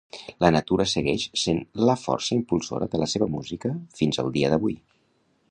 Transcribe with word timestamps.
La 0.43 0.49
natura 0.53 0.85
segueix 0.93 1.25
sent 1.41 1.61
la 1.89 1.97
força 2.05 2.35
impulsora 2.39 2.89
de 2.95 3.03
la 3.03 3.09
seva 3.15 3.29
música 3.35 3.73
fins 4.01 4.23
al 4.25 4.35
dia 4.41 4.53
d'avui. 4.57 4.77